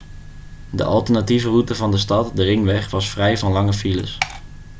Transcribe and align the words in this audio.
de 0.69 0.83
alternatieve 0.83 1.47
route 1.47 1.75
van 1.75 1.91
de 1.91 1.97
stad 1.97 2.35
de 2.35 2.43
ringweg 2.43 2.89
was 2.89 3.09
vrij 3.09 3.37
van 3.37 3.51
lange 3.51 3.73
files 3.73 4.17